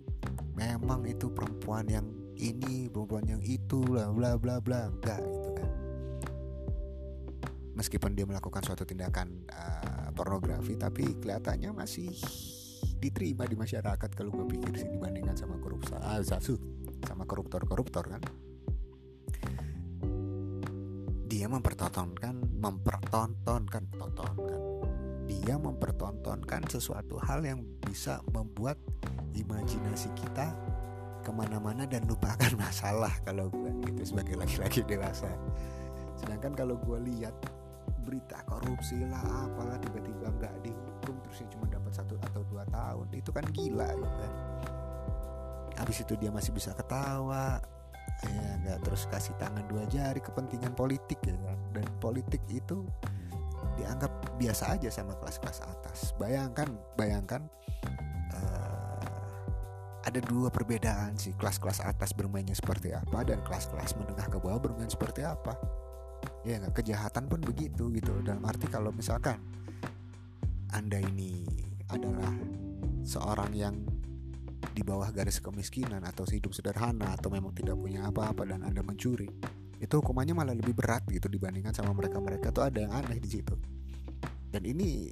memang 0.55 1.03
itu 1.11 1.27
perempuan 1.31 1.91
yang 1.91 2.07
ini 2.39 2.87
perempuan 2.91 3.27
yang 3.27 3.43
itu 3.43 3.83
bla 3.83 4.11
bla 4.15 4.39
bla 4.39 4.63
bla. 4.63 4.91
Enggak 4.91 5.21
gitu 5.23 5.51
kan. 5.55 5.71
Meskipun 7.75 8.15
dia 8.15 8.23
melakukan 8.23 8.63
suatu 8.63 8.87
tindakan 8.87 9.51
uh, 9.51 10.09
pornografi 10.15 10.79
tapi 10.79 11.19
kelihatannya 11.19 11.75
masih 11.75 12.15
diterima 13.03 13.45
di 13.45 13.59
masyarakat 13.59 14.11
kalau 14.15 14.31
gue 14.31 14.47
pikir 14.57 14.73
sih 14.81 14.89
dibandingkan 14.89 15.37
sama 15.37 15.61
korupsi 15.61 15.93
ah, 15.99 16.23
sama 16.23 17.27
koruptor 17.27 17.67
koruptor 17.67 18.07
kan. 18.07 18.23
Dia 21.27 21.51
mempertontonkan 21.51 22.63
mempertontonkan 22.63 23.85
tontonkan 23.99 24.64
dia 25.25 25.57
mempertontonkan 25.57 26.69
sesuatu 26.69 27.17
hal 27.21 27.45
yang 27.45 27.65
bisa 27.85 28.21
membuat 28.33 28.77
imajinasi 29.35 30.13
kita 30.17 30.53
ke 31.25 31.31
mana-mana 31.33 31.89
dan 31.89 32.05
lupakan 32.05 32.53
masalah 32.65 33.13
kalau 33.25 33.49
gue 33.49 33.73
gitu 33.89 34.15
sebagai 34.15 34.37
laki-laki 34.37 34.85
dewasa. 34.85 35.33
Sedangkan 36.21 36.53
kalau 36.53 36.77
gue 36.77 36.99
lihat 37.09 37.35
berita 38.05 38.45
korupsi 38.45 39.01
lah 39.09 39.49
apalah 39.49 39.81
tiba-tiba 39.81 40.29
nggak 40.29 40.55
dihukum 40.61 41.17
terusnya 41.25 41.49
cuma 41.57 41.65
dapat 41.73 41.93
satu 41.97 42.21
atau 42.21 42.45
dua 42.53 42.65
tahun 42.69 43.09
itu 43.17 43.31
kan 43.33 43.45
gila 43.49 43.89
gitu 43.97 44.17
kan. 44.21 44.33
Habis 45.75 46.05
itu 46.05 46.15
dia 46.21 46.31
masih 46.31 46.53
bisa 46.53 46.77
ketawa 46.77 47.59
ya 48.23 48.51
nggak 48.63 48.79
terus 48.87 49.11
kasih 49.11 49.35
tangan 49.41 49.65
dua 49.67 49.85
jari 49.91 50.23
kepentingan 50.23 50.73
politik 50.77 51.19
ya 51.27 51.35
dan 51.75 51.87
politik 51.99 52.41
itu 52.47 52.87
dianggap 53.75 54.39
biasa 54.39 54.79
aja 54.79 54.89
sama 54.91 55.15
kelas-kelas 55.19 55.61
atas. 55.65 55.99
Bayangkan, 56.19 56.71
bayangkan 56.99 57.43
uh, 58.35 59.05
ada 60.05 60.21
dua 60.25 60.53
perbedaan 60.53 61.17
sih 61.17 61.33
kelas-kelas 61.35 61.83
atas 61.83 62.13
bermainnya 62.13 62.55
seperti 62.55 62.93
apa 62.93 63.25
dan 63.25 63.41
kelas-kelas 63.43 63.97
menengah 63.99 64.27
ke 64.29 64.39
bawah 64.39 64.61
bermain 64.61 64.91
seperti 64.91 65.27
apa. 65.27 65.57
Ya 66.45 66.61
nggak 66.61 66.85
kejahatan 66.85 67.29
pun 67.29 67.41
begitu 67.41 67.89
gitu. 67.93 68.13
Dalam 68.25 68.45
arti 68.45 68.69
kalau 68.69 68.93
misalkan 68.93 69.41
anda 70.75 70.99
ini 70.99 71.47
adalah 71.89 72.35
seorang 73.05 73.53
yang 73.55 73.77
di 74.75 74.83
bawah 74.83 75.13
garis 75.15 75.39
kemiskinan 75.39 76.03
atau 76.03 76.27
hidup 76.27 76.51
sederhana 76.51 77.15
atau 77.15 77.31
memang 77.31 77.55
tidak 77.55 77.79
punya 77.79 78.09
apa-apa 78.09 78.49
dan 78.49 78.65
anda 78.67 78.83
mencuri 78.83 79.29
itu 79.83 79.95
hukumannya 79.99 80.35
malah 80.37 80.55
lebih 80.55 80.75
berat 80.77 81.03
gitu 81.11 81.27
dibandingkan 81.27 81.75
sama 81.75 81.91
mereka-mereka 81.97 82.55
tuh 82.55 82.67
ada 82.67 82.79
yang 82.79 82.93
aneh 82.95 83.19
di 83.19 83.31
situ. 83.31 83.55
Dan 84.55 84.63
ini 84.71 85.11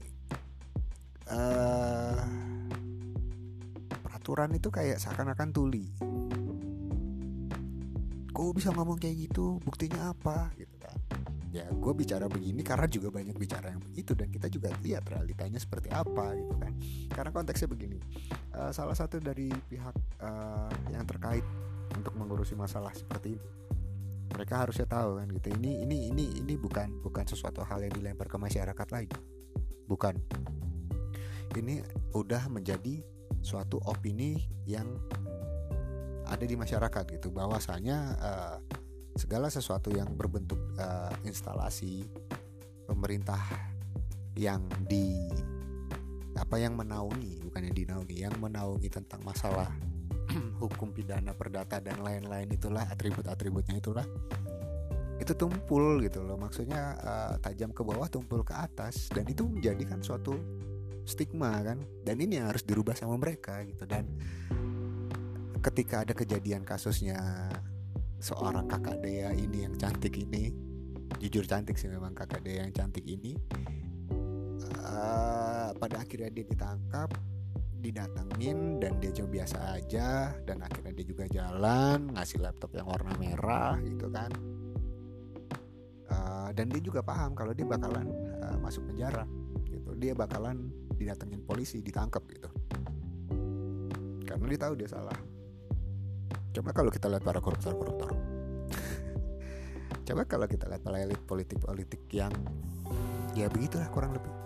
uh, 1.31 2.23
peraturan 4.07 4.55
itu 4.55 4.71
kayak 4.71 5.03
seakan-akan 5.03 5.51
tuli. 5.51 5.87
Kok 8.33 8.55
bisa 8.55 8.71
ngomong 8.71 8.97
kayak 9.03 9.29
gitu? 9.29 9.59
Buktinya 9.67 10.15
apa? 10.15 10.55
Gitu 10.55 10.77
kan. 10.79 10.95
Ya 11.53 11.69
gue 11.69 11.93
bicara 11.93 12.31
begini 12.33 12.65
karena 12.65 12.89
juga 12.89 13.13
banyak 13.13 13.37
bicara 13.37 13.77
yang 13.77 13.83
begitu 13.83 14.17
dan 14.17 14.33
kita 14.33 14.49
juga 14.49 14.73
lihat 14.81 15.05
realitanya 15.05 15.61
seperti 15.61 15.93
apa 15.93 16.33
gitu 16.39 16.55
kan. 16.57 16.73
Karena 17.13 17.31
konteksnya 17.35 17.69
begini 17.69 17.99
uh, 18.57 18.73
salah 18.73 18.97
satu 18.97 19.21
dari 19.21 19.53
pihak 19.69 19.97
uh, 20.23 20.73
yang 20.89 21.05
terkait 21.05 21.45
untuk 21.93 22.17
mengurusi 22.17 22.57
masalah 22.57 22.95
seperti 22.97 23.37
ini 23.37 23.63
mereka 24.33 24.65
harusnya 24.65 24.89
tahu 24.89 25.21
kan 25.21 25.29
gitu. 25.31 25.49
Ini 25.57 25.85
ini 25.87 26.09
ini 26.11 26.25
ini 26.41 26.55
bukan 26.57 27.05
bukan 27.05 27.25
sesuatu 27.29 27.63
hal 27.63 27.85
yang 27.85 27.93
dilempar 27.93 28.27
ke 28.29 28.37
masyarakat 28.41 28.89
lagi. 28.93 29.13
Bukan. 29.87 30.15
Ini 31.53 31.85
udah 32.17 32.49
menjadi 32.49 33.05
suatu 33.45 33.77
opini 33.85 34.41
yang 34.65 34.89
ada 36.25 36.45
di 36.49 36.57
masyarakat 36.57 37.05
gitu. 37.13 37.29
Bahwasanya 37.29 37.99
uh, 38.17 38.57
segala 39.21 39.53
sesuatu 39.53 39.93
yang 39.93 40.17
berbentuk 40.17 40.59
uh, 40.81 41.13
instalasi 41.29 42.09
pemerintah 42.89 43.41
yang 44.33 44.65
di 44.89 45.29
apa 46.33 46.57
yang 46.57 46.73
menaungi 46.73 47.45
bukannya 47.45 47.73
dinaungi 47.77 48.25
yang 48.25 48.33
menaungi 48.41 48.89
tentang 48.89 49.21
masalah 49.21 49.69
hukum 50.63 50.93
pidana 50.93 51.37
perdata 51.37 51.79
dan 51.79 52.01
lain-lain 52.01 52.49
itulah 52.53 52.89
atribut-atributnya 52.89 53.79
itulah. 53.79 54.07
Itu 55.21 55.39
tumpul 55.39 56.03
gitu 56.03 56.25
loh 56.27 56.35
maksudnya 56.35 56.99
uh, 56.99 57.35
tajam 57.39 57.71
ke 57.71 57.87
bawah 57.87 58.11
tumpul 58.11 58.43
ke 58.43 58.57
atas 58.57 59.07
dan 59.13 59.23
itu 59.29 59.47
menjadikan 59.47 60.03
suatu 60.03 60.35
stigma 61.07 61.63
kan. 61.63 61.79
Dan 62.03 62.19
ini 62.19 62.43
yang 62.43 62.51
harus 62.51 62.67
dirubah 62.67 62.99
sama 62.99 63.15
mereka 63.21 63.63
gitu. 63.63 63.87
Dan 63.87 64.09
ketika 65.63 66.03
ada 66.03 66.11
kejadian 66.11 66.67
kasusnya 66.67 67.49
seorang 68.19 68.67
kakak 68.67 68.99
Dea 69.03 69.31
ini 69.31 69.67
yang 69.67 69.75
cantik 69.79 70.19
ini 70.19 70.51
jujur 71.23 71.47
cantik 71.47 71.79
sih 71.79 71.87
memang 71.87 72.15
kakak 72.15 72.43
Dea 72.43 72.67
yang 72.67 72.75
cantik 72.75 73.07
ini 73.07 73.39
uh, 74.83 75.71
pada 75.75 76.03
akhirnya 76.03 76.31
dia 76.35 76.47
ditangkap 76.47 77.11
didatengin 77.83 78.79
dan 78.79 79.03
dia 79.03 79.11
cuma 79.11 79.29
biasa 79.43 79.59
aja 79.75 80.31
dan 80.47 80.63
akhirnya 80.63 80.95
dia 80.95 81.07
juga 81.07 81.27
jalan 81.27 82.15
ngasih 82.15 82.39
laptop 82.39 82.71
yang 82.79 82.87
warna 82.87 83.11
merah 83.19 83.75
gitu 83.83 84.07
kan. 84.09 84.31
Uh, 86.13 86.49
dan 86.55 86.71
dia 86.71 86.79
juga 86.79 87.03
paham 87.03 87.35
kalau 87.35 87.51
dia 87.51 87.67
bakalan 87.67 88.07
uh, 88.39 88.57
masuk 88.63 88.87
penjara 88.87 89.27
gitu. 89.67 89.99
Dia 89.99 90.15
bakalan 90.15 90.71
didatengin 90.95 91.43
polisi 91.43 91.83
ditangkap 91.83 92.23
gitu. 92.31 92.51
Karena 94.23 94.45
dia 94.47 94.61
tahu 94.63 94.75
dia 94.79 94.89
salah. 94.89 95.19
Coba 96.53 96.71
kalau 96.71 96.93
kita 96.95 97.11
lihat 97.11 97.25
para 97.27 97.43
koruptor-koruptor. 97.43 98.13
Coba 100.07 100.23
kalau 100.29 100.47
kita 100.47 100.71
lihat 100.71 100.83
para 100.85 101.03
elit 101.03 101.21
politik-politik 101.27 102.07
yang 102.15 102.33
ya 103.33 103.49
begitulah 103.49 103.89
kurang 103.89 104.13
lebih 104.13 104.42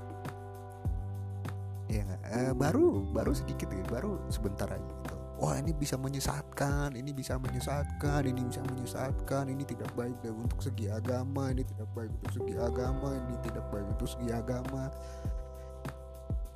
ya 1.87 2.07
eh, 2.35 2.53
baru 2.53 3.07
baru 3.15 3.31
sedikit 3.31 3.71
gitu 3.71 3.87
baru 3.91 4.19
sebentar 4.31 4.67
aja 4.67 4.83
gitu. 4.83 5.17
Wah 5.37 5.61
ini 5.61 5.77
bisa 5.77 6.01
menyesatkan 6.01 6.97
ini 6.97 7.13
bisa 7.13 7.37
menyesatkan 7.37 8.25
ini 8.25 8.41
bisa 8.41 8.65
menyesatkan 8.65 9.53
ini 9.53 9.69
tidak 9.69 9.93
baik 9.93 10.17
untuk 10.33 10.65
segi 10.65 10.89
agama 10.89 11.53
ini 11.53 11.61
tidak 11.61 11.93
baik 11.93 12.09
untuk 12.09 12.33
segi 12.41 12.55
agama 12.57 13.09
ini 13.13 13.35
tidak 13.45 13.65
baik 13.69 13.87
untuk 13.93 14.09
segi 14.09 14.29
agama. 14.33 14.89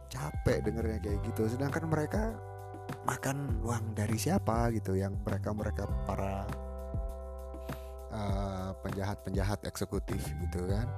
Capek 0.08 0.58
dengernya 0.64 0.98
kayak 1.04 1.20
gitu. 1.28 1.42
Sedangkan 1.52 1.84
mereka 1.92 2.32
makan 3.04 3.60
uang 3.60 3.92
dari 3.92 4.16
siapa 4.16 4.72
gitu 4.72 4.96
yang 4.96 5.12
mereka 5.28 5.52
mereka 5.52 5.84
para 6.08 6.48
uh, 8.16 8.72
penjahat-penjahat 8.80 9.60
eksekutif 9.68 10.24
gitu 10.48 10.64
kan? 10.72 10.88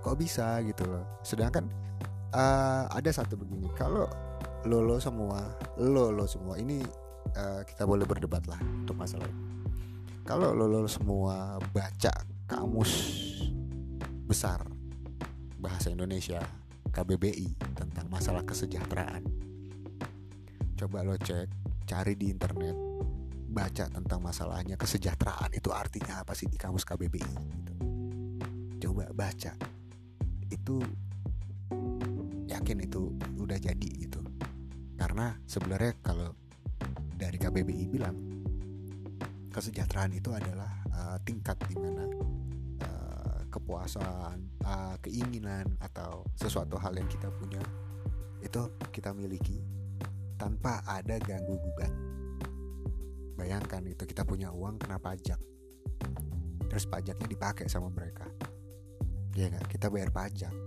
Kok 0.00 0.16
bisa 0.16 0.64
gitu 0.64 0.88
loh? 0.88 1.04
Sedangkan 1.20 1.68
uh, 2.32 2.84
ada 2.90 3.10
satu 3.12 3.36
begini 3.36 3.68
kalau 3.76 4.08
lo 4.66 4.78
lo 4.80 4.96
semua 4.98 5.54
lo 5.78 6.10
lo 6.10 6.24
semua 6.26 6.58
ini 6.58 6.80
uh, 7.36 7.60
kita 7.64 7.84
boleh 7.84 8.08
berdebat 8.08 8.44
lah 8.48 8.58
untuk 8.60 8.96
masalah 8.96 9.26
ini 9.28 9.44
kalau 10.24 10.54
lo 10.56 10.66
lo 10.66 10.88
semua 10.88 11.60
baca 11.72 12.12
kamus 12.48 12.92
besar 14.26 14.64
bahasa 15.60 15.92
Indonesia 15.92 16.40
KBBI 16.92 17.76
tentang 17.76 18.06
masalah 18.08 18.42
kesejahteraan 18.44 19.24
coba 20.78 21.06
lo 21.06 21.14
cek 21.14 21.48
cari 21.86 22.14
di 22.16 22.32
internet 22.32 22.74
baca 23.52 23.84
tentang 23.92 24.24
masalahnya 24.24 24.80
kesejahteraan 24.80 25.52
itu 25.52 25.68
artinya 25.68 26.24
apa 26.24 26.32
sih 26.32 26.48
di 26.48 26.56
kamus 26.56 26.88
KBBI 26.88 27.34
gitu. 27.36 27.74
coba 28.88 29.12
baca 29.12 29.52
itu 30.48 30.80
yakin 32.72 32.88
itu 32.88 33.12
udah 33.36 33.60
jadi 33.60 33.90
gitu. 34.00 34.24
Karena 34.96 35.36
sebenarnya 35.44 35.92
kalau 36.00 36.32
dari 37.20 37.36
KBBI 37.36 37.84
bilang 37.92 38.16
kesejahteraan 39.52 40.16
itu 40.16 40.32
adalah 40.32 40.72
uh, 40.88 41.20
tingkat 41.20 41.60
di 41.68 41.76
mana 41.76 42.08
uh, 42.80 43.44
kepuasan 43.52 44.64
uh, 44.64 44.96
keinginan 45.04 45.68
atau 45.84 46.24
sesuatu 46.32 46.80
hal 46.80 46.96
yang 46.96 47.04
kita 47.12 47.28
punya 47.36 47.60
itu 48.40 48.72
kita 48.88 49.12
miliki 49.12 49.60
tanpa 50.40 50.80
ada 50.88 51.20
ganggu 51.20 51.60
gugat. 51.60 51.92
Bayangkan 53.36 53.84
itu 53.84 54.08
kita 54.08 54.24
punya 54.24 54.48
uang 54.48 54.80
kena 54.80 54.96
pajak. 54.96 55.36
Terus 56.72 56.88
pajaknya 56.88 57.28
dipakai 57.28 57.68
sama 57.68 57.92
mereka. 57.92 58.24
Ya 59.36 59.52
nggak? 59.52 59.76
Kita 59.76 59.92
bayar 59.92 60.08
pajak 60.08 60.61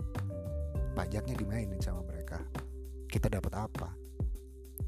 pajaknya 0.96 1.36
dimainin 1.36 1.76
sama 1.84 2.00
mereka. 2.08 2.40
Kita 3.04 3.28
dapat 3.28 3.52
apa? 3.52 3.92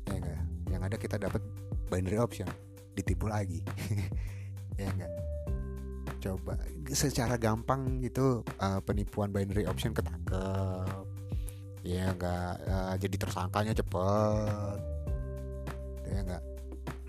Ya 0.09 0.17
enggak? 0.17 0.41
Yang 0.73 0.83
ada 0.89 0.97
kita 0.97 1.17
dapat 1.21 1.43
binary 1.93 2.17
option 2.17 2.49
ditipu 2.97 3.29
lagi. 3.29 3.61
Ya 4.79 4.95
enggak? 4.95 5.11
Coba 6.23 6.55
secara 6.95 7.35
gampang 7.35 7.99
gitu 7.99 8.47
uh, 8.63 8.79
penipuan 8.79 9.35
binary 9.35 9.67
option 9.67 9.91
ketangkep. 9.91 11.03
Ya 11.83 12.15
enggak? 12.15 12.63
Uh, 12.63 12.95
jadi 12.95 13.17
tersangkanya 13.19 13.75
cepet. 13.75 14.79
Ya 16.07 16.19
enggak? 16.23 16.45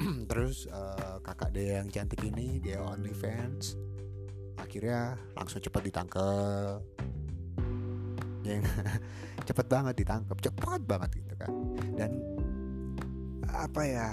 Terus 0.33 0.65
uh, 0.73 1.21
kakak 1.21 1.53
dia 1.53 1.77
yang 1.77 1.93
cantik 1.93 2.25
ini 2.25 2.57
dia 2.57 2.81
only 2.81 3.13
fans. 3.13 3.77
Akhirnya 4.57 5.13
langsung 5.37 5.61
cepat 5.61 5.85
ditangkap 5.85 6.98
ya 8.49 8.59
cepet 9.47 9.65
banget 9.69 9.93
ditangkap 10.01 10.37
cepat 10.41 10.81
banget 10.89 11.09
gitu 11.21 11.33
kan. 11.37 11.51
Dan 11.93 12.11
apa 13.49 13.81
ya 13.85 14.09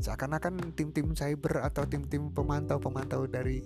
seakan-akan 0.00 0.72
tim-tim 0.72 1.12
cyber 1.12 1.60
atau 1.60 1.84
tim-tim 1.84 2.32
pemantau-pemantau 2.32 3.28
dari 3.28 3.60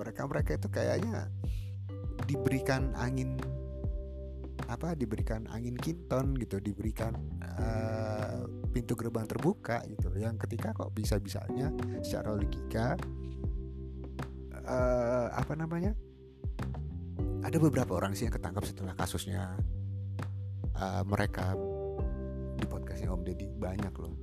mereka-mereka 0.00 0.56
itu 0.56 0.68
kayaknya 0.72 1.28
diberikan 2.24 2.96
angin 2.96 3.36
apa 4.70 4.94
diberikan 4.94 5.50
angin 5.50 5.74
kinton 5.74 6.38
gitu 6.38 6.62
diberikan 6.62 7.12
uh, 7.42 8.46
pintu 8.70 8.94
gerbang 8.94 9.26
terbuka 9.26 9.82
gitu. 9.90 10.14
Yang 10.14 10.46
ketika 10.46 10.72
kok 10.72 10.94
bisa 10.94 11.18
bisanya 11.18 11.74
secara 12.00 12.38
logika 12.38 12.94
uh, 14.64 15.28
apa 15.34 15.52
namanya 15.58 15.92
ada 17.40 17.56
beberapa 17.56 17.96
orang 17.96 18.12
sih 18.12 18.28
yang 18.28 18.34
ketangkap 18.36 18.64
setelah 18.68 18.92
kasusnya 18.92 19.56
uh, 20.76 21.02
mereka 21.08 21.56
di 22.60 22.64
podcastnya 22.68 23.08
Om 23.12 23.22
Deddy. 23.24 23.48
Banyak 23.56 23.94
loh. 23.96 24.14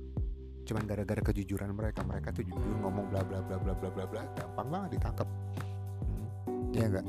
Cuman 0.62 0.84
gara-gara 0.84 1.18
kejujuran 1.32 1.72
mereka 1.74 2.04
mereka 2.04 2.30
tuh 2.30 2.44
jujur 2.44 2.74
ngomong 2.84 3.10
bla 3.10 3.24
bla 3.24 3.40
bla 3.42 3.56
bla 3.56 3.72
bla 3.74 3.88
bla 3.90 4.04
bla 4.04 4.22
gampang 4.36 4.68
banget 4.68 5.00
ditangkap 5.00 5.28
hmm, 6.04 6.76
ya 6.76 6.84
enggak 6.92 7.06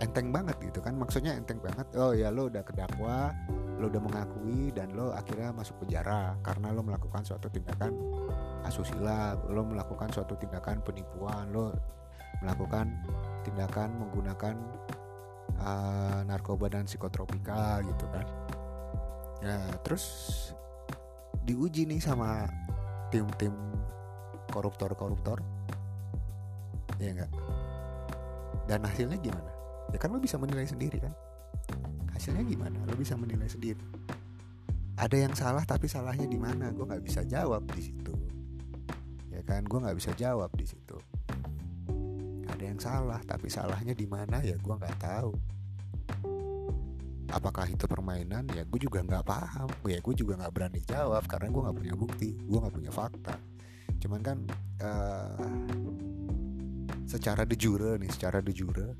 enteng 0.00 0.32
banget 0.32 0.56
gitu 0.64 0.80
kan? 0.80 0.96
Maksudnya 0.96 1.36
enteng 1.36 1.60
banget 1.60 1.86
oh 2.00 2.16
ya 2.16 2.32
lo 2.32 2.48
udah 2.48 2.64
kedakwa 2.64 3.36
lo 3.76 3.88
udah 3.88 4.00
mengakui 4.00 4.72
dan 4.72 4.96
lo 4.96 5.12
akhirnya 5.12 5.52
masuk 5.52 5.84
penjara 5.84 6.36
karena 6.40 6.72
lo 6.72 6.80
melakukan 6.80 7.20
suatu 7.20 7.52
tindakan 7.52 7.92
asusila 8.64 9.36
lo 9.48 9.64
melakukan 9.64 10.08
suatu 10.12 10.36
tindakan 10.36 10.84
penipuan 10.84 11.48
lo 11.52 11.72
melakukan 12.40 12.88
tindakan 13.44 13.92
menggunakan 13.96 14.56
uh, 15.60 16.20
narkoba 16.24 16.72
dan 16.72 16.88
psikotropika 16.88 17.84
gitu 17.84 18.06
kan. 18.08 18.26
Ya 19.40 19.56
terus 19.84 20.04
diuji 21.44 21.88
nih 21.88 22.00
sama 22.00 22.48
tim-tim 23.08 23.52
koruptor-koruptor. 24.52 25.40
Ya 27.00 27.16
enggak 27.16 27.32
dan 28.68 28.86
hasilnya 28.86 29.18
gimana? 29.18 29.50
Ya 29.90 29.98
kan 29.98 30.14
lo 30.14 30.22
bisa 30.22 30.38
menilai 30.38 30.68
sendiri 30.68 31.02
kan? 31.02 31.10
Hasilnya 32.14 32.46
gimana? 32.46 32.78
Lo 32.86 32.94
bisa 32.94 33.18
menilai 33.18 33.50
sendiri. 33.50 33.82
Ada 35.00 35.16
yang 35.16 35.34
salah 35.34 35.64
tapi 35.64 35.88
salahnya 35.88 36.28
di 36.28 36.36
mana? 36.36 36.70
Gue 36.70 36.84
nggak 36.86 37.02
bisa 37.02 37.24
jawab 37.24 37.64
di 37.72 37.82
situ. 37.82 38.14
Ya 39.32 39.42
kan? 39.42 39.64
Gue 39.64 39.80
nggak 39.80 39.96
bisa 39.96 40.12
jawab 40.14 40.52
di 40.54 40.68
situ 40.68 40.79
salah 42.80 43.20
tapi 43.22 43.52
salahnya 43.52 43.92
di 43.92 44.08
mana 44.08 44.40
ya 44.40 44.56
gue 44.56 44.74
nggak 44.74 44.98
tahu. 44.98 45.32
Apakah 47.30 47.70
itu 47.70 47.86
permainan? 47.86 48.48
Ya 48.56 48.66
gue 48.66 48.80
juga 48.80 49.04
nggak 49.06 49.22
paham. 49.22 49.68
Ya 49.86 50.02
gue 50.02 50.14
juga 50.16 50.34
nggak 50.40 50.52
berani 50.56 50.80
jawab 50.82 51.22
karena 51.30 51.46
gue 51.52 51.62
nggak 51.62 51.76
punya 51.76 51.94
bukti 51.94 52.28
gue 52.34 52.58
nggak 52.58 52.74
punya 52.74 52.90
fakta. 52.90 53.34
Cuman 54.00 54.20
kan 54.24 54.38
uh, 54.82 55.46
secara 57.04 57.44
de 57.44 57.54
jure 57.54 58.00
nih 58.00 58.10
secara 58.10 58.40
de 58.40 58.54
jure 58.54 58.96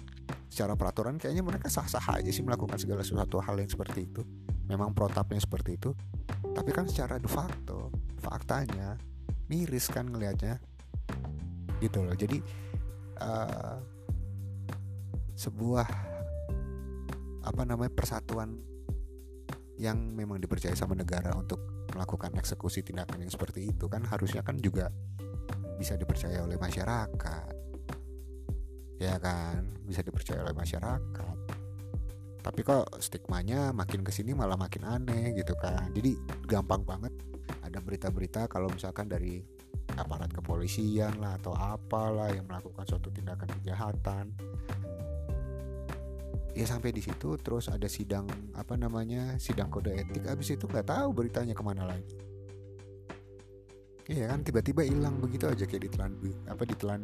secara 0.51 0.75
peraturan 0.75 1.15
kayaknya 1.15 1.47
mereka 1.47 1.71
sah-sah 1.71 2.03
aja 2.19 2.27
sih 2.35 2.43
melakukan 2.43 2.75
segala 2.75 3.07
sesuatu 3.07 3.39
hal 3.41 3.57
yang 3.59 3.71
seperti 3.71 4.07
itu. 4.07 4.23
Memang 4.67 4.95
protapnya 4.95 5.41
seperti 5.41 5.79
itu. 5.79 5.91
Tapi 6.55 6.71
kan 6.71 6.87
secara 6.91 7.19
de 7.19 7.31
facto 7.31 7.91
faktanya 8.21 8.99
miris 9.51 9.89
kan 9.89 10.07
ngelihatnya. 10.07 10.59
Gitu 11.81 11.99
loh. 12.03 12.15
Jadi 12.15 12.69
uh, 13.21 13.77
sebuah 15.37 15.89
apa 17.41 17.63
namanya 17.65 17.93
persatuan 17.93 18.61
yang 19.81 19.97
memang 20.13 20.37
dipercaya 20.37 20.77
sama 20.77 20.93
negara 20.93 21.33
untuk 21.33 21.89
melakukan 21.97 22.37
eksekusi 22.37 22.85
tindakan 22.85 23.25
yang 23.25 23.33
seperti 23.33 23.73
itu 23.73 23.89
kan 23.89 24.05
harusnya 24.05 24.45
kan 24.45 24.61
juga 24.61 24.93
bisa 25.81 25.97
dipercaya 25.97 26.45
oleh 26.45 26.61
masyarakat. 26.61 27.53
Ya 29.01 29.17
kan? 29.17 29.65
Bisa 29.89 30.05
dipercaya 30.05 30.45
oleh 30.45 30.53
masyarakat. 30.53 31.37
Tapi 32.45 32.61
kok 32.61 33.01
stigmanya 33.01 33.73
makin 33.73 34.05
ke 34.05 34.13
sini 34.13 34.37
malah 34.37 34.61
makin 34.61 34.85
aneh 34.85 35.33
gitu 35.33 35.57
kan. 35.57 35.89
Jadi 35.97 36.21
gampang 36.45 36.85
banget 36.85 37.17
ada 37.65 37.81
berita-berita 37.81 38.45
kalau 38.53 38.69
misalkan 38.69 39.09
dari 39.09 39.41
aparat 40.01 40.33
kepolisian 40.33 41.21
lah 41.21 41.37
atau 41.37 41.53
apalah 41.53 42.33
yang 42.33 42.49
melakukan 42.49 42.85
suatu 42.89 43.13
tindakan 43.13 43.49
kejahatan. 43.61 44.33
Ya 46.57 46.67
sampai 46.67 46.91
di 46.91 46.99
situ 46.99 47.39
terus 47.39 47.71
ada 47.71 47.87
sidang 47.87 48.27
apa 48.59 48.75
namanya 48.75 49.39
sidang 49.39 49.71
kode 49.71 49.95
etik. 49.95 50.27
Abis 50.27 50.59
itu 50.59 50.67
nggak 50.67 50.89
tahu 50.89 51.09
beritanya 51.15 51.55
ke 51.55 51.63
mana 51.63 51.87
lagi. 51.87 52.17
Iya 54.11 54.35
kan 54.35 54.43
tiba-tiba 54.43 54.83
hilang 54.83 55.23
begitu 55.23 55.47
aja 55.47 55.63
kayak 55.63 55.87
ditelan 55.87 56.13
apa 56.51 56.63
ditelan 56.67 57.01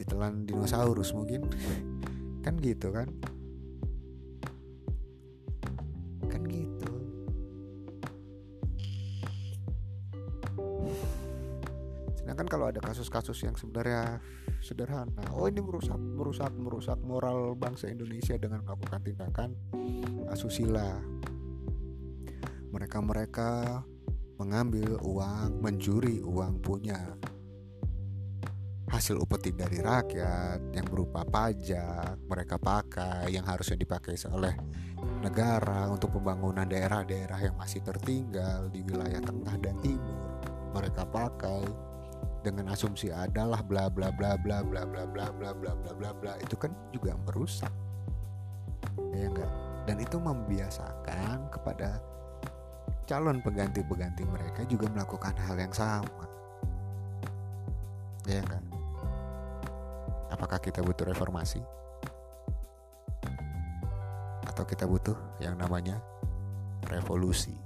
ditelan 0.00 0.48
dinosaurus 0.48 1.12
mungkin. 1.12 1.44
Kan 2.40 2.56
gitu 2.62 2.94
kan 2.94 3.12
sedangkan 12.34 12.50
kalau 12.50 12.66
ada 12.66 12.82
kasus-kasus 12.82 13.46
yang 13.46 13.54
sebenarnya 13.54 14.18
sederhana 14.58 15.22
oh 15.38 15.46
ini 15.46 15.62
merusak 15.62 15.94
merusak 15.94 16.50
merusak 16.58 16.98
moral 17.06 17.54
bangsa 17.54 17.86
Indonesia 17.86 18.34
dengan 18.34 18.66
melakukan 18.66 19.06
tindakan 19.06 19.54
asusila. 20.34 20.98
Mereka-mereka 22.74 23.86
mengambil 24.42 24.98
uang 25.06 25.62
mencuri 25.62 26.26
uang 26.26 26.58
punya. 26.58 26.98
Hasil 28.90 29.14
upeti 29.14 29.54
dari 29.54 29.78
rakyat 29.78 30.74
yang 30.74 30.90
berupa 30.90 31.22
pajak 31.22 32.18
mereka 32.26 32.58
pakai 32.58 33.30
yang 33.30 33.46
harusnya 33.46 33.78
dipakai 33.78 34.18
oleh 34.26 34.58
negara 35.22 35.86
untuk 35.86 36.18
pembangunan 36.18 36.66
daerah-daerah 36.66 37.46
yang 37.46 37.54
masih 37.54 37.78
tertinggal 37.86 38.66
di 38.74 38.82
wilayah 38.82 39.22
tengah 39.22 39.54
dan 39.62 39.78
timur. 39.78 40.34
Mereka 40.74 41.06
pakai 41.14 41.93
dengan 42.44 42.68
asumsi 42.76 43.08
adalah 43.08 43.64
bla 43.64 43.88
bla 43.88 44.12
bla 44.12 44.36
bla 44.36 44.60
bla 44.60 44.84
bla 44.84 45.02
bla 45.08 45.26
bla 45.32 45.50
bla 45.56 45.72
bla 45.72 45.92
bla 45.96 46.10
bla 46.12 46.32
itu 46.44 46.54
kan 46.60 46.70
juga 46.92 47.16
merusak 47.24 47.72
ya 49.16 49.32
enggak 49.32 49.50
dan 49.88 49.96
itu 49.96 50.16
membiasakan 50.20 51.48
kepada 51.48 52.04
calon 53.08 53.40
pengganti-pengganti 53.40 54.28
mereka 54.28 54.60
juga 54.68 54.92
melakukan 54.92 55.32
hal 55.48 55.56
yang 55.56 55.72
sama 55.72 56.28
ya 58.28 58.44
enggak 58.44 58.64
Apakah 60.34 60.58
kita 60.58 60.82
butuh 60.82 61.06
reformasi? 61.06 61.62
Atau 64.50 64.66
kita 64.66 64.82
butuh 64.82 65.14
yang 65.38 65.54
namanya 65.54 66.02
revolusi? 66.90 67.63